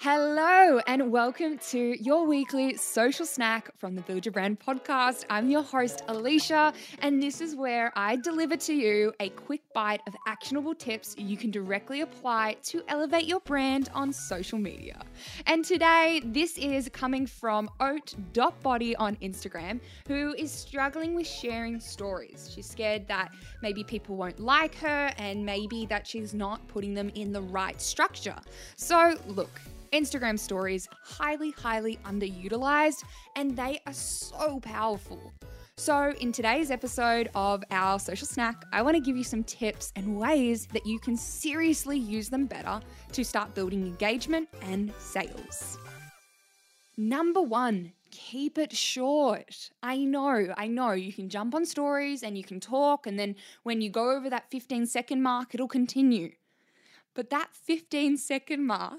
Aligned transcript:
Hello, 0.00 0.78
and 0.86 1.10
welcome 1.10 1.58
to 1.58 2.00
your 2.00 2.24
weekly 2.24 2.76
social 2.76 3.26
snack 3.26 3.76
from 3.78 3.96
the 3.96 4.00
Build 4.02 4.24
Your 4.24 4.32
Brand 4.32 4.60
podcast. 4.60 5.24
I'm 5.28 5.50
your 5.50 5.64
host, 5.64 6.04
Alicia, 6.06 6.72
and 7.00 7.20
this 7.20 7.40
is 7.40 7.56
where 7.56 7.92
I 7.96 8.14
deliver 8.14 8.56
to 8.58 8.72
you 8.72 9.12
a 9.18 9.30
quick 9.30 9.60
bite 9.74 10.00
of 10.06 10.14
actionable 10.28 10.76
tips 10.76 11.16
you 11.18 11.36
can 11.36 11.50
directly 11.50 12.02
apply 12.02 12.58
to 12.66 12.84
elevate 12.86 13.24
your 13.24 13.40
brand 13.40 13.90
on 13.92 14.12
social 14.12 14.56
media. 14.56 15.02
And 15.46 15.64
today, 15.64 16.22
this 16.24 16.56
is 16.58 16.88
coming 16.92 17.26
from 17.26 17.68
oat.body 17.80 18.94
on 18.94 19.16
Instagram, 19.16 19.80
who 20.06 20.32
is 20.38 20.52
struggling 20.52 21.16
with 21.16 21.26
sharing 21.26 21.80
stories. 21.80 22.48
She's 22.54 22.70
scared 22.70 23.08
that 23.08 23.32
maybe 23.62 23.82
people 23.82 24.14
won't 24.14 24.38
like 24.38 24.76
her 24.76 25.12
and 25.18 25.44
maybe 25.44 25.86
that 25.86 26.06
she's 26.06 26.34
not 26.34 26.64
putting 26.68 26.94
them 26.94 27.10
in 27.16 27.32
the 27.32 27.42
right 27.42 27.80
structure. 27.80 28.36
So, 28.76 29.16
look, 29.26 29.60
Instagram 29.92 30.38
stories 30.38 30.88
highly, 31.02 31.50
highly 31.52 31.98
underutilized, 32.04 33.04
and 33.36 33.56
they 33.56 33.80
are 33.86 33.92
so 33.92 34.60
powerful. 34.60 35.32
So, 35.76 36.12
in 36.20 36.32
today's 36.32 36.72
episode 36.72 37.30
of 37.36 37.62
our 37.70 38.00
social 38.00 38.26
snack, 38.26 38.64
I 38.72 38.82
want 38.82 38.96
to 38.96 39.00
give 39.00 39.16
you 39.16 39.22
some 39.22 39.44
tips 39.44 39.92
and 39.94 40.16
ways 40.16 40.66
that 40.72 40.84
you 40.84 40.98
can 40.98 41.16
seriously 41.16 41.96
use 41.96 42.28
them 42.28 42.46
better 42.46 42.80
to 43.12 43.24
start 43.24 43.54
building 43.54 43.86
engagement 43.86 44.48
and 44.62 44.92
sales. 44.98 45.78
Number 46.96 47.40
one, 47.40 47.92
keep 48.10 48.58
it 48.58 48.76
short. 48.76 49.70
I 49.80 49.98
know, 49.98 50.52
I 50.56 50.66
know, 50.66 50.92
you 50.92 51.12
can 51.12 51.28
jump 51.28 51.54
on 51.54 51.64
stories 51.64 52.24
and 52.24 52.36
you 52.36 52.42
can 52.42 52.58
talk, 52.58 53.06
and 53.06 53.16
then 53.16 53.36
when 53.62 53.80
you 53.80 53.88
go 53.88 54.16
over 54.16 54.28
that 54.30 54.50
15 54.50 54.84
second 54.86 55.22
mark, 55.22 55.54
it'll 55.54 55.68
continue. 55.68 56.32
But 57.14 57.30
that 57.30 57.50
15 57.52 58.16
second 58.16 58.66
mark 58.66 58.98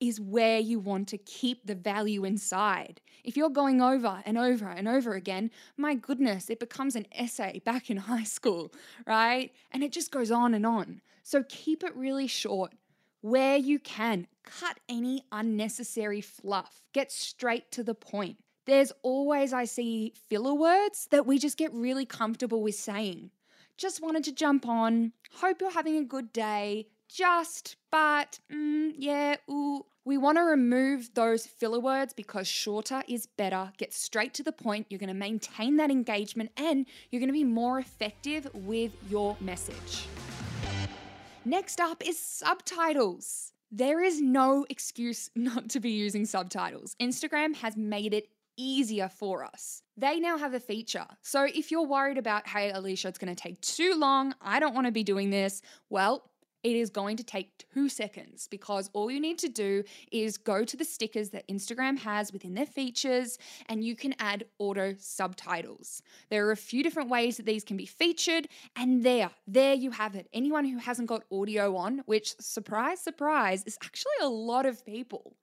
is 0.00 0.20
where 0.20 0.58
you 0.58 0.78
want 0.78 1.08
to 1.08 1.18
keep 1.18 1.66
the 1.66 1.74
value 1.74 2.24
inside. 2.24 3.00
If 3.24 3.36
you're 3.36 3.50
going 3.50 3.80
over 3.80 4.22
and 4.24 4.38
over 4.38 4.68
and 4.68 4.86
over 4.86 5.14
again, 5.14 5.50
my 5.76 5.94
goodness, 5.94 6.50
it 6.50 6.60
becomes 6.60 6.96
an 6.96 7.06
essay 7.12 7.60
back 7.64 7.90
in 7.90 7.96
high 8.10 8.24
school, 8.24 8.72
right? 9.06 9.52
And 9.70 9.82
it 9.82 9.92
just 9.92 10.10
goes 10.10 10.30
on 10.30 10.54
and 10.54 10.64
on. 10.64 11.00
So 11.22 11.44
keep 11.48 11.82
it 11.82 11.94
really 11.96 12.26
short. 12.26 12.72
Where 13.20 13.56
you 13.56 13.80
can, 13.80 14.28
cut 14.44 14.78
any 14.88 15.24
unnecessary 15.32 16.20
fluff. 16.20 16.82
Get 16.92 17.10
straight 17.10 17.70
to 17.72 17.82
the 17.82 17.94
point. 17.94 18.38
There's 18.64 18.92
always, 19.02 19.52
I 19.52 19.64
see, 19.64 20.12
filler 20.28 20.54
words 20.54 21.08
that 21.10 21.26
we 21.26 21.38
just 21.38 21.56
get 21.56 21.72
really 21.72 22.06
comfortable 22.06 22.62
with 22.62 22.76
saying. 22.76 23.30
Just 23.76 24.02
wanted 24.02 24.24
to 24.24 24.32
jump 24.32 24.68
on. 24.68 25.12
Hope 25.32 25.60
you're 25.60 25.70
having 25.70 25.96
a 25.96 26.04
good 26.04 26.32
day 26.32 26.88
just, 27.08 27.76
but, 27.90 28.38
mm, 28.52 28.92
yeah, 28.96 29.36
ooh. 29.50 29.84
We 30.08 30.16
want 30.16 30.38
to 30.38 30.42
remove 30.42 31.12
those 31.12 31.46
filler 31.46 31.80
words 31.80 32.14
because 32.14 32.48
shorter 32.48 33.02
is 33.06 33.26
better. 33.26 33.72
Get 33.76 33.92
straight 33.92 34.32
to 34.32 34.42
the 34.42 34.52
point. 34.52 34.86
You're 34.88 34.98
going 34.98 35.08
to 35.08 35.14
maintain 35.14 35.76
that 35.76 35.90
engagement 35.90 36.50
and 36.56 36.86
you're 37.10 37.20
going 37.20 37.28
to 37.28 37.34
be 37.34 37.44
more 37.44 37.78
effective 37.78 38.48
with 38.54 38.92
your 39.10 39.36
message. 39.38 40.06
Next 41.44 41.78
up 41.78 42.02
is 42.08 42.18
subtitles. 42.18 43.52
There 43.70 44.02
is 44.02 44.18
no 44.22 44.64
excuse 44.70 45.28
not 45.36 45.68
to 45.68 45.78
be 45.78 45.90
using 45.90 46.24
subtitles. 46.24 46.96
Instagram 46.98 47.54
has 47.56 47.76
made 47.76 48.14
it 48.14 48.30
easier 48.56 49.10
for 49.10 49.44
us. 49.44 49.82
They 49.98 50.20
now 50.20 50.38
have 50.38 50.54
a 50.54 50.60
feature. 50.60 51.06
So 51.20 51.44
if 51.44 51.70
you're 51.70 51.86
worried 51.86 52.16
about, 52.16 52.48
hey, 52.48 52.70
Alicia, 52.70 53.08
it's 53.08 53.18
going 53.18 53.36
to 53.36 53.40
take 53.40 53.60
too 53.60 53.94
long, 53.94 54.34
I 54.40 54.58
don't 54.58 54.74
want 54.74 54.86
to 54.86 54.90
be 54.90 55.04
doing 55.04 55.28
this, 55.28 55.60
well, 55.90 56.30
it 56.62 56.76
is 56.76 56.90
going 56.90 57.16
to 57.16 57.24
take 57.24 57.64
two 57.72 57.88
seconds 57.88 58.48
because 58.48 58.90
all 58.92 59.10
you 59.10 59.20
need 59.20 59.38
to 59.38 59.48
do 59.48 59.84
is 60.10 60.36
go 60.36 60.64
to 60.64 60.76
the 60.76 60.84
stickers 60.84 61.30
that 61.30 61.46
Instagram 61.48 61.98
has 61.98 62.32
within 62.32 62.54
their 62.54 62.66
features 62.66 63.38
and 63.66 63.84
you 63.84 63.94
can 63.94 64.14
add 64.18 64.44
auto 64.58 64.94
subtitles. 64.98 66.02
There 66.30 66.46
are 66.46 66.52
a 66.52 66.56
few 66.56 66.82
different 66.82 67.10
ways 67.10 67.36
that 67.36 67.46
these 67.46 67.64
can 67.64 67.76
be 67.76 67.86
featured, 67.86 68.48
and 68.76 69.04
there, 69.04 69.30
there 69.46 69.74
you 69.74 69.90
have 69.92 70.14
it. 70.14 70.28
Anyone 70.32 70.64
who 70.64 70.78
hasn't 70.78 71.08
got 71.08 71.24
audio 71.32 71.76
on, 71.76 72.02
which 72.06 72.34
surprise, 72.40 73.00
surprise, 73.00 73.64
is 73.64 73.78
actually 73.82 74.12
a 74.20 74.28
lot 74.28 74.66
of 74.66 74.84
people 74.84 75.34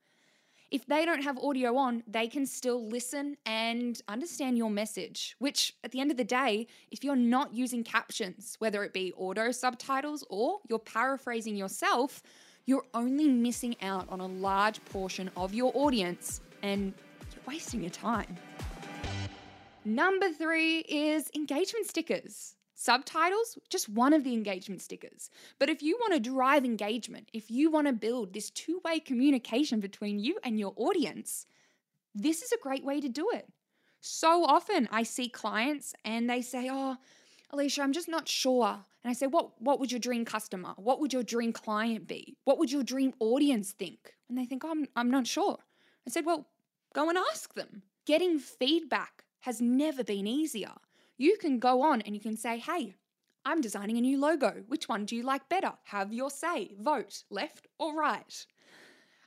if 0.72 0.86
they 0.88 1.06
don't 1.06 1.24
have 1.24 1.38
audio 1.38 1.78
on, 1.78 2.04
they 2.08 2.28
can 2.28 2.46
still 2.46 2.88
listen 2.88 3.38
and 3.46 4.02
understand 4.08 4.58
your 4.58 4.70
message. 4.70 5.36
Which, 5.40 5.76
at 5.84 5.92
the 5.92 6.00
end 6.00 6.12
of 6.12 6.18
the 6.18 6.24
day, 6.24 6.68
if 6.92 7.04
you're 7.04 7.16
not 7.16 7.54
using 7.54 7.84
captions, 7.84 8.56
whether 8.60 8.84
it 8.84 8.94
be 8.94 9.14
auto 9.14 9.52
subtitles 9.52 10.24
or 10.30 10.60
you're 10.68 10.80
paraphrasing 10.80 11.56
yourself, 11.56 12.24
you're 12.66 12.86
only 12.94 13.28
missing 13.28 13.76
out 13.82 14.08
on 14.10 14.20
a 14.20 14.26
large 14.26 14.84
portion 14.86 15.30
of 15.38 15.54
your 15.54 15.72
audience 15.76 16.42
and 16.64 16.94
you're 17.32 17.44
wasting 17.48 17.82
your 17.82 17.92
time. 17.92 18.36
Number 19.86 20.32
three 20.32 20.80
is 20.80 21.30
engagement 21.36 21.88
stickers. 21.88 22.56
Subtitles, 22.76 23.58
just 23.70 23.88
one 23.88 24.14
of 24.14 24.24
the 24.24 24.34
engagement 24.34 24.82
stickers. 24.82 25.30
But 25.60 25.70
if 25.70 25.82
you 25.82 25.98
want 26.00 26.14
to 26.14 26.20
drive 26.20 26.66
engagement, 26.66 27.30
if 27.34 27.50
you 27.50 27.72
want 27.72 27.88
to 27.88 27.94
build 27.94 28.34
this 28.34 28.50
two 28.50 28.82
way 28.84 29.00
communication 29.00 29.80
between 29.80 30.20
you 30.20 30.38
and 30.44 30.60
your 30.60 30.74
audience, 30.76 31.48
this 32.14 32.42
is 32.42 32.52
a 32.52 32.62
great 32.62 32.84
way 32.84 33.00
to 33.00 33.10
do 33.10 33.30
it. 33.34 33.48
So 34.02 34.44
often 34.46 34.90
I 34.92 35.04
see 35.04 35.30
clients 35.30 35.94
and 36.04 36.30
they 36.30 36.42
say, 36.42 36.70
Oh, 36.72 36.98
Alicia, 37.52 37.82
I'm 37.82 37.94
just 37.94 38.10
not 38.10 38.28
sure. 38.28 38.68
And 39.04 39.12
I 39.12 39.14
say, 39.14 39.28
what, 39.28 39.62
what 39.62 39.80
would 39.80 39.92
your 39.92 40.00
dream 40.00 40.26
customer? 40.26 40.74
What 40.78 41.00
would 41.00 41.14
your 41.14 41.24
dream 41.24 41.54
client 41.54 42.08
be? 42.08 42.36
What 42.44 42.58
would 42.58 42.72
your 42.72 42.84
dream 42.84 43.14
audience 43.20 43.72
think? 43.72 44.16
And 44.28 44.38
they 44.38 44.46
think, 44.46 44.66
oh, 44.66 44.72
I'm, 44.72 44.88
I'm 44.96 45.12
not 45.12 45.28
sure. 45.28 45.60
I 46.08 46.10
said, 46.10 46.26
Well, 46.26 46.48
go 46.94 47.08
and 47.10 47.18
ask 47.32 47.54
them. 47.54 47.84
Getting 48.06 48.40
feedback 48.40 49.24
has 49.42 49.62
never 49.62 50.04
been 50.04 50.28
easier 50.28 50.74
you 51.18 51.38
can 51.38 51.60
go 51.60 51.82
on 51.82 52.02
and 52.02 52.16
you 52.16 52.22
can 52.22 52.38
say, 52.38 52.58
hey, 52.58 52.96
I'm 53.46 53.62
designing 53.62 53.98
a 53.98 54.02
new 54.02 54.20
logo. 54.20 54.64
Which 54.68 54.90
one 54.90 55.06
do 55.06 55.16
you 55.16 55.24
like 55.24 55.48
better? 55.50 55.74
Have 55.86 56.12
your 56.12 56.30
say. 56.30 56.72
Vote 56.80 57.24
left 57.30 57.68
or 57.80 57.96
right. 57.96 58.46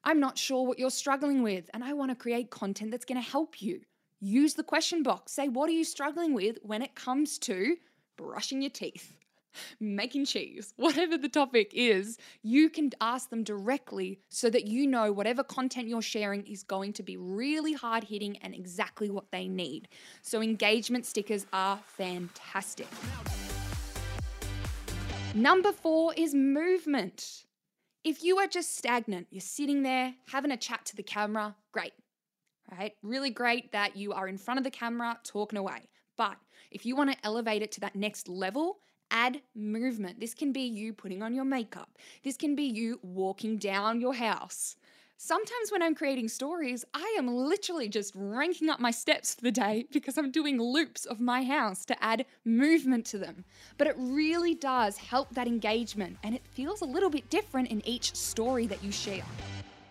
I'm 0.04 0.20
not 0.20 0.38
sure 0.38 0.66
what 0.66 0.78
you're 0.78 0.90
struggling 0.90 1.42
with, 1.42 1.68
and 1.74 1.84
I 1.84 1.92
want 1.92 2.10
to 2.10 2.16
create 2.16 2.50
content 2.50 2.90
that's 2.90 3.04
going 3.04 3.20
to 3.20 3.30
help 3.30 3.60
you. 3.60 3.80
Use 4.20 4.54
the 4.54 4.62
question 4.62 5.02
box. 5.02 5.32
Say, 5.32 5.48
what 5.48 5.68
are 5.68 5.72
you 5.72 5.84
struggling 5.84 6.34
with 6.34 6.58
when 6.62 6.82
it 6.82 6.94
comes 6.94 7.38
to 7.40 7.76
brushing 8.16 8.62
your 8.62 8.70
teeth? 8.70 9.17
Making 9.80 10.24
cheese, 10.24 10.72
whatever 10.76 11.18
the 11.18 11.28
topic 11.28 11.72
is, 11.74 12.18
you 12.42 12.70
can 12.70 12.90
ask 13.00 13.30
them 13.30 13.44
directly 13.44 14.20
so 14.28 14.50
that 14.50 14.66
you 14.66 14.86
know 14.86 15.12
whatever 15.12 15.42
content 15.42 15.88
you're 15.88 16.02
sharing 16.02 16.46
is 16.46 16.62
going 16.62 16.92
to 16.94 17.02
be 17.02 17.16
really 17.16 17.72
hard 17.72 18.04
hitting 18.04 18.36
and 18.38 18.54
exactly 18.54 19.10
what 19.10 19.30
they 19.30 19.48
need. 19.48 19.88
So, 20.22 20.42
engagement 20.42 21.06
stickers 21.06 21.46
are 21.52 21.78
fantastic. 21.84 22.88
Number 25.34 25.72
four 25.72 26.14
is 26.14 26.34
movement. 26.34 27.44
If 28.02 28.22
you 28.22 28.38
are 28.38 28.46
just 28.46 28.76
stagnant, 28.76 29.26
you're 29.30 29.40
sitting 29.40 29.82
there 29.82 30.14
having 30.28 30.50
a 30.50 30.56
chat 30.56 30.84
to 30.86 30.96
the 30.96 31.02
camera, 31.02 31.54
great, 31.72 31.92
right? 32.72 32.94
Really 33.02 33.30
great 33.30 33.72
that 33.72 33.96
you 33.96 34.12
are 34.12 34.28
in 34.28 34.38
front 34.38 34.58
of 34.58 34.64
the 34.64 34.70
camera 34.70 35.18
talking 35.24 35.58
away. 35.58 35.88
But 36.16 36.36
if 36.70 36.86
you 36.86 36.96
want 36.96 37.12
to 37.12 37.16
elevate 37.24 37.62
it 37.62 37.72
to 37.72 37.80
that 37.80 37.94
next 37.94 38.28
level, 38.28 38.78
Add 39.10 39.40
movement. 39.54 40.20
This 40.20 40.34
can 40.34 40.52
be 40.52 40.62
you 40.62 40.92
putting 40.92 41.22
on 41.22 41.34
your 41.34 41.44
makeup. 41.44 41.98
This 42.22 42.36
can 42.36 42.54
be 42.54 42.64
you 42.64 43.00
walking 43.02 43.56
down 43.56 44.00
your 44.00 44.14
house. 44.14 44.76
Sometimes 45.20 45.72
when 45.72 45.82
I'm 45.82 45.96
creating 45.96 46.28
stories, 46.28 46.84
I 46.94 47.16
am 47.18 47.26
literally 47.26 47.88
just 47.88 48.14
ranking 48.14 48.70
up 48.70 48.78
my 48.78 48.92
steps 48.92 49.34
for 49.34 49.40
the 49.40 49.50
day 49.50 49.86
because 49.92 50.16
I'm 50.16 50.30
doing 50.30 50.62
loops 50.62 51.06
of 51.06 51.18
my 51.18 51.42
house 51.42 51.84
to 51.86 52.04
add 52.04 52.24
movement 52.44 53.04
to 53.06 53.18
them. 53.18 53.44
But 53.78 53.88
it 53.88 53.96
really 53.98 54.54
does 54.54 54.96
help 54.96 55.34
that 55.34 55.48
engagement 55.48 56.18
and 56.22 56.36
it 56.36 56.46
feels 56.46 56.82
a 56.82 56.86
little 56.86 57.10
bit 57.10 57.28
different 57.30 57.68
in 57.70 57.86
each 57.86 58.14
story 58.14 58.68
that 58.68 58.84
you 58.84 58.92
share. 58.92 59.24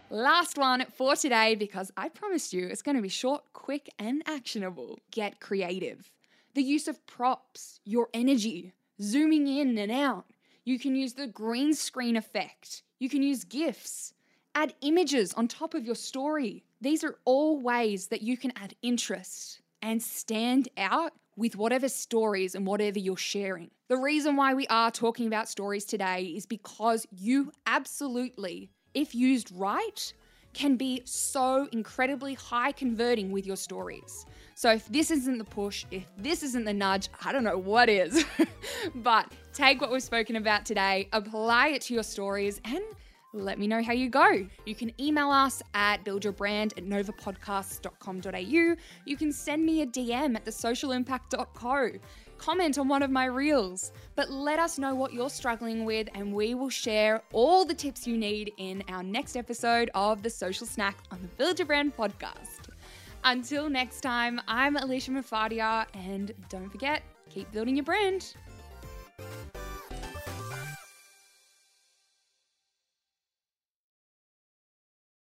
Last 0.09 0.57
one 0.57 0.85
for 0.95 1.17
today 1.17 1.55
because 1.55 1.91
I 1.97 2.07
promised 2.07 2.53
you 2.53 2.65
it's 2.67 2.81
going 2.81 2.95
to 2.95 3.01
be 3.01 3.09
short, 3.09 3.43
quick, 3.51 3.89
and 3.99 4.23
actionable. 4.25 4.99
Get 5.11 5.41
creative. 5.41 6.09
The 6.53 6.63
use 6.63 6.87
of 6.87 7.05
props, 7.05 7.81
your 7.83 8.07
energy, 8.13 8.71
zooming 9.01 9.47
in 9.47 9.77
and 9.77 9.91
out. 9.91 10.25
You 10.65 10.79
can 10.79 10.95
use 10.95 11.13
the 11.13 11.27
green 11.27 11.73
screen 11.73 12.15
effect. 12.17 12.83
You 12.99 13.09
can 13.09 13.23
use 13.23 13.43
GIFs. 13.43 14.13
Add 14.55 14.73
images 14.81 15.33
on 15.33 15.47
top 15.47 15.73
of 15.73 15.85
your 15.85 15.95
story. 15.95 16.63
These 16.81 17.03
are 17.03 17.17
all 17.25 17.59
ways 17.59 18.07
that 18.07 18.21
you 18.21 18.37
can 18.37 18.51
add 18.55 18.75
interest 18.81 19.61
and 19.81 20.01
stand 20.01 20.69
out 20.77 21.13
with 21.35 21.55
whatever 21.55 21.87
stories 21.87 22.55
and 22.55 22.65
whatever 22.65 22.97
you're 22.99 23.15
sharing. 23.15 23.69
The 23.87 23.97
reason 23.97 24.35
why 24.35 24.55
we 24.55 24.67
are 24.67 24.91
talking 24.91 25.27
about 25.27 25.47
stories 25.47 25.85
today 25.85 26.23
is 26.23 26.45
because 26.45 27.05
you 27.11 27.51
absolutely, 27.67 28.71
if 28.93 29.13
used 29.13 29.51
right, 29.55 30.11
can 30.57 30.75
be 30.75 31.03
so 31.05 31.69
incredibly 31.71 32.33
high 32.33 32.71
converting 32.71 33.31
with 33.31 33.45
your 33.45 33.55
stories. 33.55 34.25
So 34.55 34.71
if 34.71 34.87
this 34.87 35.11
isn't 35.11 35.37
the 35.37 35.43
push, 35.43 35.85
if 35.91 36.03
this 36.17 36.41
isn't 36.41 36.65
the 36.65 36.73
nudge, 36.73 37.09
I 37.23 37.31
don't 37.31 37.43
know 37.43 37.59
what 37.59 37.89
is. 37.89 38.25
but 38.95 39.31
take 39.53 39.79
what 39.79 39.91
we've 39.91 40.01
spoken 40.01 40.35
about 40.35 40.65
today, 40.65 41.09
apply 41.13 41.67
it 41.69 41.83
to 41.83 41.93
your 41.93 42.01
stories, 42.01 42.59
and 42.65 42.81
Let 43.33 43.59
me 43.59 43.67
know 43.67 43.83
how 43.83 43.93
you 43.93 44.09
go. 44.09 44.47
You 44.65 44.75
can 44.75 44.91
email 45.01 45.29
us 45.29 45.61
at 45.73 46.03
buildyourbrand 46.05 46.77
at 46.77 46.85
novapodcasts.com.au. 46.85 48.75
You 49.05 49.17
can 49.17 49.31
send 49.31 49.65
me 49.65 49.81
a 49.81 49.85
DM 49.85 50.35
at 50.35 50.45
thesocialimpact.co. 50.45 51.99
Comment 52.37 52.77
on 52.77 52.87
one 52.87 53.01
of 53.03 53.09
my 53.09 53.25
reels, 53.25 53.91
but 54.15 54.29
let 54.29 54.59
us 54.59 54.77
know 54.77 54.93
what 54.93 55.11
you're 55.11 55.29
struggling 55.29 55.85
with, 55.85 56.07
and 56.13 56.33
we 56.33 56.53
will 56.53 56.69
share 56.69 57.21
all 57.33 57.65
the 57.65 57.73
tips 57.73 58.05
you 58.05 58.15
need 58.15 58.53
in 58.57 58.83
our 58.89 59.03
next 59.03 59.35
episode 59.35 59.89
of 59.95 60.21
The 60.21 60.29
Social 60.29 60.67
Snack 60.67 60.97
on 61.11 61.19
the 61.21 61.27
Build 61.29 61.57
Your 61.59 61.65
Brand 61.65 61.97
podcast. 61.97 62.69
Until 63.23 63.69
next 63.69 64.01
time, 64.01 64.39
I'm 64.47 64.77
Alicia 64.77 65.11
Mufadia, 65.11 65.87
and 65.95 66.31
don't 66.47 66.69
forget, 66.69 67.01
keep 67.29 67.51
building 67.51 67.75
your 67.75 67.85
brand. 67.85 68.35